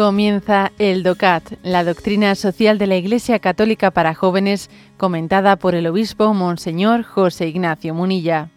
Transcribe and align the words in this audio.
Comienza 0.00 0.72
el 0.78 1.02
DOCAT, 1.02 1.58
la 1.62 1.84
doctrina 1.84 2.34
social 2.34 2.78
de 2.78 2.86
la 2.86 2.96
Iglesia 2.96 3.38
Católica 3.38 3.90
para 3.90 4.14
jóvenes, 4.14 4.70
comentada 4.96 5.56
por 5.56 5.74
el 5.74 5.86
obispo 5.86 6.32
Monseñor 6.32 7.02
José 7.02 7.48
Ignacio 7.48 7.92
Munilla. 7.92 8.48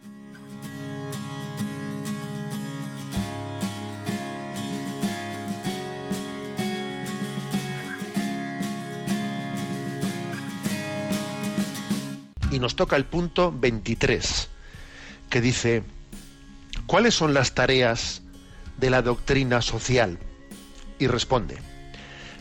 Y 12.52 12.60
nos 12.60 12.78
toca 12.78 12.96
el 12.96 13.04
punto 13.04 13.52
23, 13.52 14.48
que 15.30 15.42
dice, 15.42 15.84
¿cuáles 16.86 17.14
son 17.14 17.34
las 17.34 17.54
tareas 17.54 18.22
de 18.78 18.90
la 18.90 19.02
doctrina 19.02 19.62
social? 19.62 20.18
Y 21.04 21.08
responde, 21.08 21.58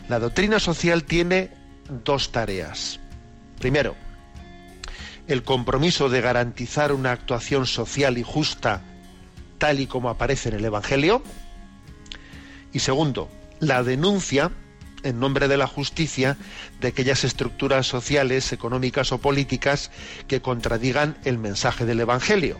la 0.09 0.19
doctrina 0.19 0.59
social 0.59 1.03
tiene 1.03 1.51
dos 2.03 2.31
tareas. 2.31 2.99
Primero, 3.59 3.95
el 5.27 5.43
compromiso 5.43 6.09
de 6.09 6.21
garantizar 6.21 6.91
una 6.91 7.11
actuación 7.11 7.65
social 7.65 8.17
y 8.17 8.23
justa 8.23 8.81
tal 9.57 9.79
y 9.79 9.87
como 9.87 10.09
aparece 10.09 10.49
en 10.49 10.55
el 10.55 10.65
Evangelio. 10.65 11.23
Y 12.73 12.79
segundo, 12.79 13.29
la 13.59 13.83
denuncia 13.83 14.51
en 15.03 15.19
nombre 15.19 15.47
de 15.47 15.57
la 15.57 15.67
justicia 15.67 16.37
de 16.81 16.89
aquellas 16.89 17.23
estructuras 17.23 17.85
sociales, 17.87 18.51
económicas 18.51 19.11
o 19.11 19.19
políticas 19.19 19.91
que 20.27 20.41
contradigan 20.41 21.17
el 21.25 21.37
mensaje 21.37 21.85
del 21.85 21.99
Evangelio. 21.99 22.57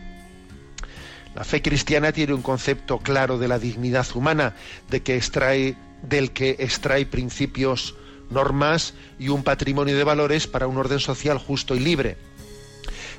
La 1.36 1.44
fe 1.44 1.62
cristiana 1.62 2.12
tiene 2.12 2.34
un 2.34 2.42
concepto 2.42 3.00
claro 3.00 3.40
de 3.40 3.48
la 3.48 3.59
dignidad 3.59 4.06
humana, 4.14 4.54
de 4.90 5.02
que 5.02 5.16
extrae, 5.16 5.76
del 6.04 6.32
que 6.32 6.58
extrae 6.59 7.06
principios, 7.06 7.96
normas 8.30 8.94
y 9.18 9.30
un 9.30 9.44
patrimonio 9.44 9.98
de 9.98 10.04
valores 10.04 10.48
para 10.48 10.68
un 10.68 10.78
orden 10.78 11.00
social 11.00 11.38
justo 11.38 11.76
y 11.76 11.80
libre. 11.80 12.18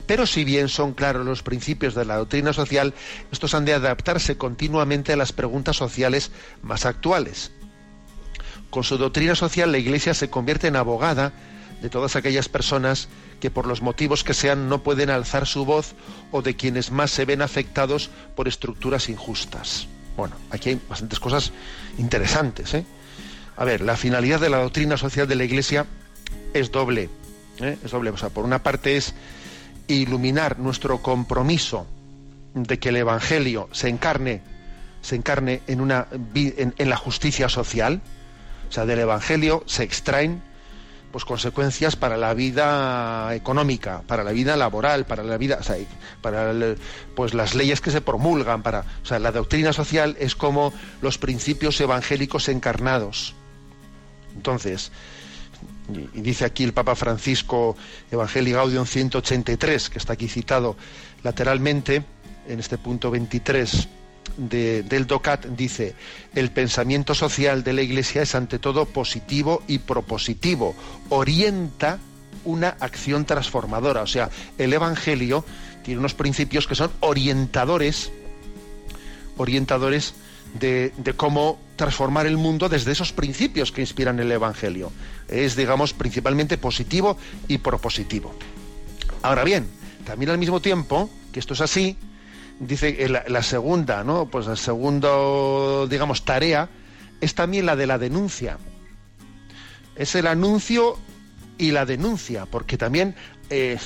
Pero 0.07 0.27
si 0.27 0.45
bien 0.45 0.69
son 0.69 0.93
claros 0.93 1.25
los 1.25 1.43
principios 1.43 1.95
de 1.95 2.05
la 2.05 2.17
doctrina 2.17 2.53
social, 2.53 2.93
estos 3.33 3.55
han 3.55 3.65
de 3.65 3.73
adaptarse 3.73 4.37
continuamente 4.37 5.13
a 5.13 5.17
las 5.17 5.33
preguntas 5.33 5.77
sociales 5.77 6.31
más 6.63 6.85
actuales. 6.85 7.53
Con 8.69 8.85
su 8.85 8.99
doctrina 8.99 9.35
social 9.35 9.73
la 9.73 9.79
Iglesia 9.79 10.13
se 10.15 10.29
convierte 10.29 10.67
en 10.67 10.77
abogada 10.77 11.33
de 11.81 11.91
todas 11.91 12.17
aquellas 12.17 12.49
personas 12.49 13.09
que 13.41 13.51
por 13.51 13.67
los 13.67 13.83
motivos 13.83 14.25
que 14.25 14.35
sean 14.35 14.69
no 14.69 14.83
pueden 14.83 15.11
alzar 15.11 15.47
su 15.47 15.65
voz 15.65 15.95
o 16.33 16.43
de 16.43 16.57
quienes 16.57 16.91
más 16.91 17.11
se 17.11 17.25
ven 17.25 17.41
afectados 17.41 18.11
por 18.35 18.49
estructuras 18.49 19.09
injustas. 19.09 19.87
Bueno, 20.17 20.37
aquí 20.51 20.71
hay 20.71 20.81
bastantes 20.89 21.19
cosas 21.21 21.53
interesantes. 21.99 22.75
¿eh? 22.75 22.85
A 23.57 23.65
ver, 23.65 23.81
la 23.81 23.97
finalidad 23.97 24.41
de 24.41 24.51
la 24.51 24.59
doctrina 24.59 24.97
social 24.97 25.27
de 25.27 25.35
la 25.35 25.45
Iglesia 25.45 25.87
es 26.53 26.71
doble. 26.71 27.09
¿eh? 27.61 27.77
Es 27.85 27.91
doble. 27.91 28.11
O 28.11 28.17
sea, 28.17 28.31
por 28.31 28.45
una 28.45 28.63
parte 28.63 28.97
es 28.97 29.15
iluminar 29.89 30.59
nuestro 30.59 31.03
compromiso 31.03 31.87
de 32.55 32.79
que 32.79 32.91
el 32.91 32.97
Evangelio 32.97 33.69
se 33.73 33.89
encarne, 33.89 34.41
se 35.03 35.17
encarne 35.17 35.63
en, 35.67 35.81
una, 35.81 36.07
en 36.35 36.91
la 36.91 36.97
justicia 36.97 37.49
social. 37.49 38.01
O 38.69 38.73
sea, 38.73 38.87
del 38.87 39.01
Evangelio 39.01 39.63
se 39.67 39.83
extraen 39.83 40.43
pues 41.15 41.25
consecuencias 41.25 41.95
para 41.95 42.17
la 42.17 42.35
vida 42.35 43.33
económica, 43.37 44.03
para 44.05 44.25
la 44.25 44.33
vida 44.33 44.57
laboral, 44.57 45.07
para 45.07 45.23
la 45.23 45.39
vida, 45.39 45.61
para 46.21 46.53
pues 47.15 47.35
las 47.35 47.55
leyes 47.55 47.81
que 47.81 47.93
se 47.93 48.01
promulgan, 48.01 48.65
para, 48.65 48.85
la 49.21 49.31
doctrina 49.31 49.73
social 49.73 50.17
es 50.19 50.35
como 50.35 50.73
los 51.03 51.17
principios 51.19 51.81
evangélicos 51.81 52.49
encarnados. 52.49 53.33
Entonces, 54.35 54.91
y 56.15 56.21
dice 56.21 56.47
aquí 56.47 56.65
el 56.65 56.73
Papa 56.73 56.97
Francisco, 56.97 57.77
Evangelii 58.11 58.55
Gaudium 58.55 58.85
183, 58.85 59.91
que 59.91 59.99
está 59.99 60.15
aquí 60.15 60.27
citado 60.27 60.77
lateralmente 61.23 62.03
en 62.49 62.59
este 62.59 62.77
punto 62.77 63.13
23 63.13 63.89
del 64.37 65.07
DOCAT 65.07 65.47
dice, 65.47 65.95
el 66.35 66.51
pensamiento 66.51 67.15
social 67.15 67.63
de 67.63 67.73
la 67.73 67.83
Iglesia 67.83 68.23
es 68.23 68.35
ante 68.35 68.59
todo 68.59 68.87
positivo 68.87 69.63
y 69.67 69.79
propositivo, 69.79 70.75
orienta 71.09 71.99
una 72.45 72.71
acción 72.81 73.25
transformadora, 73.25 74.03
o 74.03 74.07
sea, 74.07 74.31
el 74.59 74.73
Evangelio 74.73 75.45
tiene 75.83 76.01
unos 76.01 76.15
principios 76.15 76.67
que 76.67 76.75
son 76.75 76.91
orientadores, 77.01 78.11
orientadores 79.37 80.15
de, 80.59 80.93
de, 80.97 81.13
cómo 81.15 81.59
transformar 81.77 82.27
el 82.27 82.37
mundo 82.37 82.69
desde 82.69 82.93
esos 82.93 83.13
principios 83.13 83.73
que 83.73 83.81
inspiran 83.81 84.19
el 84.21 84.31
Evangelio. 84.31 84.93
Es, 85.29 85.57
digamos, 85.57 85.93
principalmente 85.93 86.59
positivo 86.59 87.17
y 87.49 87.59
propositivo. 87.59 88.35
Ahora 89.23 89.43
bien, 89.43 89.69
también 90.05 90.31
al 90.31 90.39
mismo 90.39 90.61
tiempo 90.61 91.11
que 91.33 91.41
esto 91.41 91.55
es 91.55 91.61
así, 91.61 91.97
dice 92.61 93.09
la, 93.09 93.25
la 93.27 93.43
segunda, 93.43 94.05
¿no? 94.05 94.27
Pues 94.27 94.47
la 94.47 94.57
segunda, 94.57 95.87
digamos, 95.87 96.25
tarea 96.25 96.69
es 97.21 97.35
también 97.35 97.67
la 97.67 97.77
de 97.77 97.87
la 97.87 97.99
denuncia. 97.99 98.59
Es 99.97 100.15
el 100.15 100.27
anuncio 100.27 100.99
y 101.59 101.71
la 101.71 101.87
denuncia, 101.87 102.47
porque 102.47 102.77
también 102.77 103.15
eh, 103.51 103.79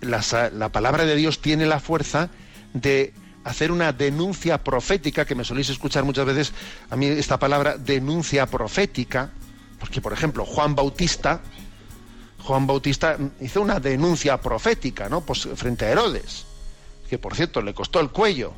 la, 0.00 0.22
la, 0.52 0.70
palabra 0.70 1.04
de 1.04 1.14
Dios 1.14 1.40
tiene 1.40 1.66
la 1.66 1.80
fuerza 1.80 2.30
de 2.72 3.14
hacer 3.44 3.70
una 3.70 3.92
denuncia 3.92 4.62
profética, 4.62 5.24
que 5.24 5.36
me 5.36 5.44
soléis 5.44 5.68
escuchar 5.68 6.04
muchas 6.04 6.26
veces, 6.26 6.52
a 6.90 6.96
mí 6.96 7.06
esta 7.06 7.38
palabra 7.38 7.76
denuncia 7.78 8.46
profética, 8.46 9.30
porque 9.78 10.00
por 10.00 10.12
ejemplo 10.12 10.44
Juan 10.44 10.74
Bautista, 10.74 11.42
Juan 12.42 12.66
Bautista 12.66 13.16
hizo 13.40 13.62
una 13.62 13.78
denuncia 13.78 14.40
profética, 14.40 15.08
¿no? 15.08 15.20
Pues 15.20 15.48
frente 15.54 15.84
a 15.84 15.90
Herodes 15.90 16.46
que 17.08 17.18
por 17.18 17.34
cierto 17.34 17.62
le 17.62 17.74
costó 17.74 18.00
el 18.00 18.10
cuello 18.10 18.52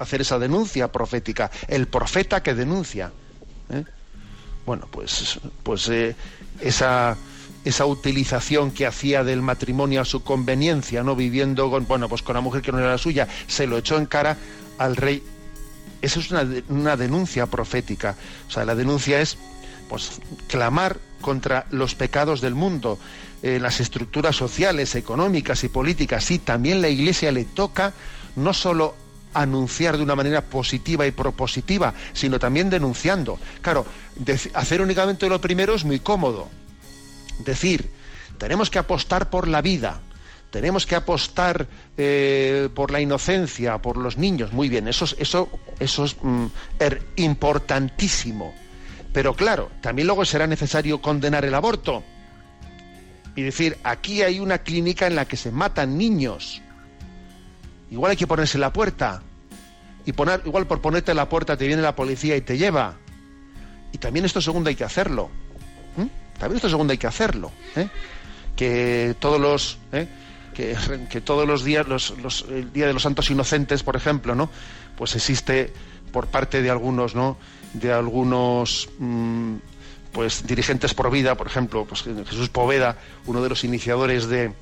hacer 0.00 0.22
esa 0.22 0.38
denuncia 0.38 0.90
profética, 0.90 1.50
el 1.68 1.86
profeta 1.86 2.42
que 2.42 2.54
denuncia. 2.54 3.12
¿eh? 3.68 3.84
Bueno, 4.64 4.88
pues, 4.90 5.38
pues 5.62 5.88
eh, 5.88 6.16
esa, 6.60 7.16
esa 7.64 7.86
utilización 7.86 8.70
que 8.70 8.86
hacía 8.86 9.22
del 9.24 9.42
matrimonio 9.42 10.00
a 10.00 10.06
su 10.06 10.24
conveniencia, 10.24 11.02
no 11.02 11.14
viviendo 11.14 11.70
con, 11.70 11.86
bueno, 11.86 12.08
pues 12.08 12.22
con 12.22 12.34
la 12.34 12.40
mujer 12.40 12.62
que 12.62 12.72
no 12.72 12.78
era 12.78 12.90
la 12.90 12.98
suya, 12.98 13.28
se 13.46 13.66
lo 13.66 13.76
echó 13.76 13.98
en 13.98 14.06
cara 14.06 14.38
al 14.78 14.96
rey. 14.96 15.22
Eso 16.00 16.20
es 16.20 16.30
una, 16.30 16.48
una 16.70 16.96
denuncia 16.96 17.46
profética. 17.46 18.16
O 18.48 18.50
sea, 18.50 18.64
la 18.64 18.74
denuncia 18.74 19.20
es 19.20 19.36
pues 19.90 20.20
clamar 20.46 20.98
contra 21.20 21.66
los 21.72 21.96
pecados 21.96 22.40
del 22.40 22.54
mundo, 22.54 22.96
eh, 23.42 23.58
las 23.60 23.80
estructuras 23.80 24.36
sociales, 24.36 24.94
económicas 24.94 25.64
y 25.64 25.68
políticas. 25.68 26.30
y 26.30 26.38
también 26.38 26.80
la 26.80 26.88
Iglesia 26.88 27.32
le 27.32 27.44
toca 27.44 27.92
no 28.36 28.54
solo 28.54 28.94
anunciar 29.34 29.96
de 29.96 30.04
una 30.04 30.14
manera 30.14 30.42
positiva 30.42 31.08
y 31.08 31.10
propositiva, 31.10 31.92
sino 32.12 32.38
también 32.38 32.70
denunciando. 32.70 33.40
Claro, 33.62 33.84
hacer 34.54 34.80
únicamente 34.80 35.28
lo 35.28 35.40
primero 35.40 35.74
es 35.74 35.84
muy 35.84 35.98
cómodo. 35.98 36.48
Decir, 37.44 37.90
tenemos 38.38 38.70
que 38.70 38.78
apostar 38.78 39.28
por 39.28 39.48
la 39.48 39.60
vida, 39.60 40.00
tenemos 40.52 40.86
que 40.86 40.94
apostar 40.94 41.66
eh, 41.96 42.68
por 42.76 42.92
la 42.92 43.00
inocencia, 43.00 43.78
por 43.78 43.96
los 43.96 44.18
niños. 44.18 44.52
Muy 44.52 44.68
bien, 44.68 44.86
eso 44.86 45.04
es 45.80 46.16
mm, 46.22 46.46
er, 46.78 47.02
importantísimo. 47.16 48.54
Pero 49.12 49.34
claro, 49.34 49.70
también 49.80 50.06
luego 50.06 50.24
será 50.24 50.46
necesario 50.46 51.00
condenar 51.00 51.44
el 51.44 51.54
aborto 51.54 52.04
y 53.34 53.42
decir, 53.42 53.78
aquí 53.82 54.22
hay 54.22 54.40
una 54.40 54.58
clínica 54.58 55.06
en 55.06 55.16
la 55.16 55.24
que 55.24 55.36
se 55.36 55.50
matan 55.50 55.98
niños. 55.98 56.62
Igual 57.90 58.12
hay 58.12 58.16
que 58.16 58.26
ponerse 58.26 58.58
la 58.58 58.72
puerta. 58.72 59.22
Y 60.06 60.12
poner, 60.12 60.42
igual 60.44 60.66
por 60.66 60.80
ponerte 60.80 61.12
la 61.14 61.28
puerta 61.28 61.56
te 61.56 61.66
viene 61.66 61.82
la 61.82 61.94
policía 61.94 62.36
y 62.36 62.40
te 62.40 62.56
lleva. 62.56 62.96
Y 63.92 63.98
también 63.98 64.24
esto 64.24 64.40
segundo 64.40 64.68
hay 64.68 64.76
que 64.76 64.84
hacerlo. 64.84 65.30
También 66.38 66.56
esto 66.56 66.70
segundo 66.70 66.92
hay 66.92 66.98
que 66.98 67.06
hacerlo. 67.06 67.50
¿eh? 67.76 67.88
Que 68.56 69.14
todos 69.18 69.40
los... 69.40 69.78
¿eh? 69.92 70.06
Que, 70.54 70.76
que, 71.08 71.20
todos 71.20 71.46
los 71.46 71.64
días, 71.64 71.86
los, 71.86 72.18
los, 72.18 72.44
el 72.50 72.72
Día 72.72 72.86
de 72.86 72.92
los 72.92 73.02
Santos 73.02 73.30
Inocentes, 73.30 73.82
por 73.82 73.94
ejemplo, 73.94 74.34
¿no? 74.34 74.50
Pues 74.96 75.14
existe 75.14 75.72
por 76.12 76.26
parte 76.26 76.62
de 76.62 76.70
algunos, 76.70 77.14
¿no? 77.14 77.36
De 77.74 77.92
algunos 77.92 78.88
mm, 78.98 79.56
pues 80.12 80.46
dirigentes 80.46 80.94
por 80.94 81.10
vida, 81.10 81.36
por 81.36 81.46
ejemplo, 81.46 81.84
pues 81.84 82.02
Jesús 82.02 82.48
Poveda, 82.48 82.96
uno 83.26 83.42
de 83.42 83.48
los 83.48 83.64
iniciadores 83.64 84.26
de, 84.26 84.52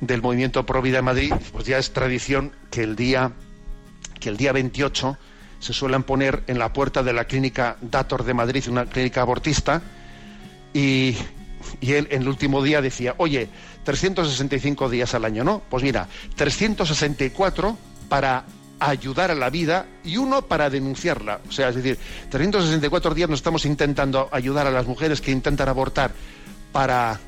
del 0.00 0.22
movimiento 0.22 0.64
Pro 0.64 0.82
Vida 0.82 0.98
en 0.98 1.04
Madrid, 1.04 1.32
pues 1.52 1.66
ya 1.66 1.78
es 1.78 1.92
tradición 1.92 2.52
que 2.70 2.82
el 2.82 2.96
día 2.96 3.32
que 4.20 4.28
el 4.28 4.36
día 4.36 4.52
28 4.52 5.16
se 5.60 5.72
suelen 5.72 6.02
poner 6.02 6.42
en 6.46 6.58
la 6.58 6.72
puerta 6.72 7.02
de 7.02 7.12
la 7.12 7.24
clínica 7.24 7.76
Dator 7.80 8.24
de 8.24 8.34
Madrid, 8.34 8.64
una 8.68 8.86
clínica 8.86 9.22
abortista, 9.22 9.82
y, 10.74 11.16
y 11.80 11.92
él 11.92 12.08
en 12.10 12.22
el 12.22 12.28
último 12.28 12.62
día 12.62 12.80
decía, 12.80 13.14
oye, 13.18 13.48
365 13.84 14.90
días 14.90 15.14
al 15.14 15.24
año, 15.24 15.44
¿no? 15.44 15.62
Pues 15.68 15.82
mira, 15.82 16.08
364 16.36 17.76
para 18.08 18.44
ayudar 18.80 19.30
a 19.30 19.34
la 19.34 19.50
vida 19.50 19.86
y 20.04 20.16
uno 20.16 20.42
para 20.42 20.70
denunciarla. 20.70 21.40
O 21.48 21.52
sea, 21.52 21.68
es 21.68 21.76
decir, 21.76 21.98
364 22.30 23.14
días 23.14 23.28
nos 23.28 23.40
estamos 23.40 23.64
intentando 23.64 24.28
ayudar 24.32 24.66
a 24.66 24.70
las 24.70 24.86
mujeres 24.86 25.20
que 25.20 25.30
intentan 25.30 25.68
abortar 25.68 26.12
para, 26.72 27.18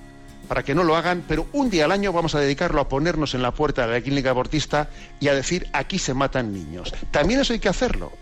para 0.49 0.63
que 0.63 0.75
no 0.75 0.85
lo 0.85 0.97
hagan, 0.97 1.25
pero 1.27 1.47
un 1.53 1.71
día 1.71 1.85
al 1.85 1.93
año 1.93 2.13
vamos 2.13 2.35
a 2.35 2.41
dedicarlo 2.41 2.81
a 2.81 2.89
ponernos 2.89 3.35
en 3.35 3.43
la 3.43 3.53
puerta 3.53 3.87
de 3.87 3.93
la 3.93 4.01
clínica 4.01 4.31
abortista 4.31 4.91
y 5.19 5.29
a 5.29 5.35
decir 5.35 5.69
aquí 5.73 5.99
se 5.99 6.15
matan 6.15 6.53
niños. 6.53 6.93
También 7.11 7.41
eso 7.41 7.53
hay 7.53 7.59
que 7.59 7.69
hacerlo. 7.69 8.13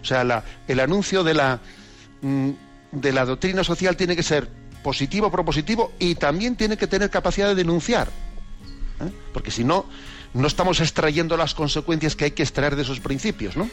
O 0.00 0.04
sea, 0.04 0.44
el 0.66 0.80
anuncio 0.80 1.22
de 1.22 1.34
la, 1.34 1.60
mm, 2.22 2.50
de 2.92 3.12
la 3.12 3.24
doctrina 3.24 3.62
social 3.62 3.96
tiene 3.96 4.16
que 4.16 4.22
ser 4.22 4.48
positivo, 4.82 5.30
propositivo 5.30 5.92
y 5.98 6.16
también 6.16 6.56
tiene 6.56 6.76
que 6.76 6.88
tener 6.88 7.08
capacidad 7.08 7.48
de 7.48 7.54
denunciar. 7.54 8.08
¿eh? 9.00 9.12
Porque 9.32 9.50
si 9.52 9.62
no, 9.62 9.86
no 10.34 10.46
estamos 10.46 10.80
extrayendo 10.80 11.36
las 11.36 11.54
consecuencias 11.54 12.16
que 12.16 12.24
hay 12.24 12.30
que 12.30 12.42
extraer 12.42 12.76
de 12.76 12.82
esos 12.82 13.00
principios, 13.00 13.56
¿no? 13.56 13.68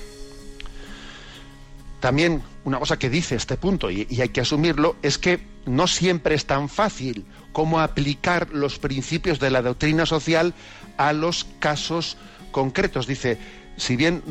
También 2.00 2.42
una 2.64 2.80
cosa 2.80 2.98
que 2.98 3.10
dice 3.10 3.36
este 3.36 3.58
punto, 3.58 3.92
y, 3.92 4.08
hay 4.22 4.30
que 4.30 4.42
asumirlo, 4.42 4.96
es 5.02 5.18
que 5.18 5.40
no 5.66 5.88
siempre 5.88 6.36
es 6.36 6.46
tan 6.46 6.70
fácil 6.70 7.26
como 7.52 7.80
aplicar 7.80 8.50
los 8.52 8.80
principios 8.80 9.40
de 9.40 9.50
la 9.50 9.62
doctrina 9.62 10.06
social 10.06 10.54
a 10.98 11.12
los 11.12 11.46
casos 11.60 12.18
concretos. 12.52 13.06
Dice, 13.06 13.38
si 13.76 13.98
bien 13.98 14.24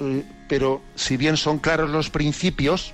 eh, 0.00 0.24
pero 0.48 0.82
si 0.96 1.16
bien 1.16 1.36
son 1.38 1.58
claros 1.58 1.90
los 1.90 2.10
principios, 2.10 2.92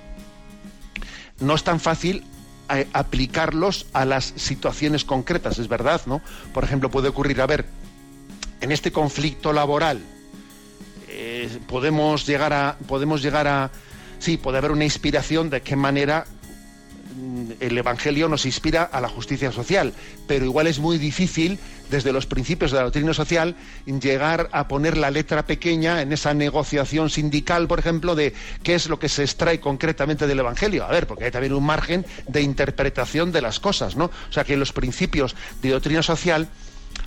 no 1.41 1.55
es 1.55 1.63
tan 1.63 1.81
fácil 1.81 2.23
eh, 2.69 2.87
aplicarlos 2.93 3.87
a 3.91 4.05
las 4.05 4.33
situaciones 4.37 5.03
concretas, 5.03 5.59
es 5.59 5.67
verdad, 5.67 6.01
¿no? 6.05 6.21
Por 6.53 6.63
ejemplo, 6.63 6.89
puede 6.89 7.09
ocurrir, 7.09 7.41
a 7.41 7.47
ver, 7.47 7.65
en 8.61 8.71
este 8.71 8.91
conflicto 8.91 9.51
laboral 9.51 9.99
eh, 11.09 11.49
podemos 11.67 12.25
llegar 12.25 12.53
a 12.53 12.77
podemos 12.87 13.21
llegar 13.21 13.47
a 13.47 13.71
sí 14.19 14.37
puede 14.37 14.59
haber 14.59 14.71
una 14.71 14.85
inspiración 14.85 15.49
de 15.49 15.61
qué 15.61 15.75
manera 15.75 16.25
mm, 17.15 17.51
el 17.59 17.77
Evangelio 17.77 18.29
nos 18.29 18.45
inspira 18.45 18.83
a 18.83 19.01
la 19.01 19.09
justicia 19.09 19.51
social, 19.51 19.93
pero 20.27 20.45
igual 20.45 20.67
es 20.67 20.79
muy 20.79 20.97
difícil 20.97 21.59
desde 21.89 22.13
los 22.13 22.25
principios 22.25 22.71
de 22.71 22.77
la 22.77 22.83
doctrina 22.83 23.13
social 23.13 23.55
llegar 23.85 24.49
a 24.53 24.67
poner 24.67 24.97
la 24.97 25.11
letra 25.11 25.45
pequeña 25.45 26.01
en 26.01 26.13
esa 26.13 26.33
negociación 26.33 27.09
sindical, 27.09 27.67
por 27.67 27.79
ejemplo, 27.79 28.15
de 28.15 28.33
qué 28.63 28.75
es 28.75 28.87
lo 28.87 28.97
que 28.97 29.09
se 29.09 29.23
extrae 29.23 29.59
concretamente 29.59 30.25
del 30.25 30.39
Evangelio. 30.39 30.85
A 30.85 30.87
ver, 30.87 31.05
porque 31.05 31.25
hay 31.25 31.31
también 31.31 31.53
un 31.53 31.65
margen 31.65 32.05
de 32.27 32.41
interpretación 32.41 33.31
de 33.31 33.41
las 33.41 33.59
cosas, 33.59 33.95
¿no? 33.95 34.05
O 34.05 34.31
sea 34.31 34.45
que 34.45 34.55
los 34.55 34.71
principios 34.71 35.35
de 35.61 35.71
doctrina 35.71 36.01
social 36.01 36.47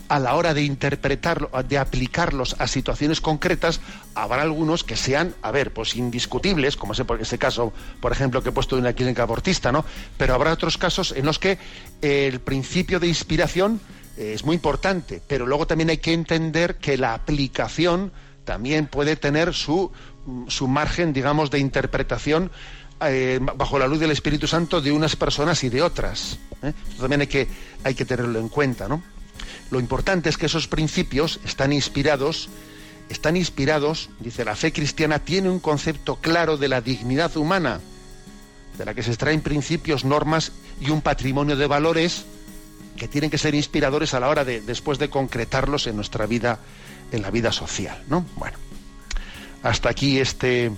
a 0.09 0.19
la 0.19 0.35
hora 0.35 0.55
de 0.55 0.63
interpretarlo, 0.63 1.51
de 1.69 1.79
aplicarlos 1.79 2.57
a 2.59 2.67
situaciones 2.67 3.21
concretas, 3.21 3.81
habrá 4.15 4.43
algunos 4.43 4.85
que 4.85 4.97
sean, 4.97 5.35
a 5.43 5.51
ver, 5.51 5.73
pues 5.73 5.97
indiscutibles, 5.97 6.77
como 6.77 6.93
ese, 6.93 7.05
ese 7.21 7.39
caso, 7.39 7.73
por 8.01 8.13
ejemplo, 8.13 8.43
que 8.43 8.51
he 8.51 8.53
puesto 8.53 8.77
de 8.77 8.83
una 8.83 8.93
clínica 8.93 9.23
abortista, 9.23 9.73
¿no? 9.73 9.85
Pero 10.17 10.35
habrá 10.35 10.53
otros 10.53 10.79
casos 10.79 11.13
en 11.17 11.27
los 11.27 11.39
que 11.39 11.59
el 12.03 12.41
principio 12.41 13.01
de 13.01 13.09
inspiración 13.09 13.81
eh, 14.17 14.33
es 14.35 14.45
muy 14.45 14.55
importante, 14.57 15.21
pero 15.27 15.47
luego 15.47 15.67
también 15.67 15.91
hay 15.91 15.99
que 15.99 16.13
entender 16.13 16.77
que 16.77 16.97
la 16.97 17.15
aplicación 17.15 18.13
también 18.45 18.87
puede 18.87 19.17
tener 19.17 19.55
su, 19.55 19.91
su 20.49 20.69
margen, 20.69 21.13
digamos, 21.13 21.51
de 21.51 21.59
interpretación 21.59 22.51
eh, 23.01 23.41
bajo 23.57 23.79
la 23.79 23.87
luz 23.87 23.99
del 23.99 24.13
Espíritu 24.13 24.47
Santo 24.47 24.81
de 24.81 24.93
unas 24.93 25.17
personas 25.17 25.65
y 25.65 25.69
de 25.69 25.83
otras. 25.83 26.39
¿eh? 26.63 26.73
también 26.99 27.23
hay 27.23 27.27
que, 27.27 27.49
hay 27.83 27.95
que 27.95 28.05
tenerlo 28.05 28.39
en 28.39 28.49
cuenta, 28.49 28.89
¿no? 28.89 29.03
Lo 29.71 29.81
importante 29.81 30.29
es 30.29 30.37
que 30.37 30.47
esos 30.47 30.69
principios 30.69 31.41
están 31.45 31.73
inspirados, 31.73 32.49
están 33.09 33.37
inspirados, 33.37 34.11
dice, 34.21 34.45
la 34.45 34.57
fe 34.57 34.73
cristiana 34.73 35.19
tiene 35.19 35.51
un 35.51 35.61
concepto 35.61 36.17
claro 36.17 36.57
de 36.57 36.69
la 36.69 36.81
dignidad 36.81 37.37
humana, 37.37 37.81
de 38.79 38.85
la 38.85 38.95
que 38.95 39.03
se 39.03 39.11
extraen 39.11 39.41
principios, 39.41 40.05
normas 40.05 40.53
y 40.81 40.91
un 40.91 41.01
patrimonio 41.01 41.57
de 41.57 41.67
valores 41.67 42.25
que 42.97 43.09
tienen 43.09 43.31
que 43.31 43.39
ser 43.39 43.55
inspiradores 43.55 44.15
a 44.15 44.21
la 44.21 44.29
hora 44.29 44.45
de 44.45 44.61
después 44.61 44.99
de 44.99 45.11
concretarlos 45.11 45.87
en 45.87 45.97
nuestra 45.97 46.27
vida, 46.27 46.61
en 47.13 47.23
la 47.23 47.31
vida 47.31 47.53
social, 47.53 48.03
¿no? 48.09 48.25
Bueno, 48.37 48.57
hasta 49.63 49.89
aquí 49.89 50.21
este, 50.21 50.71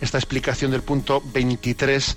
esta 0.00 0.18
explicación 0.18 0.70
del 0.70 0.82
punto 0.82 1.22
23 1.32 2.16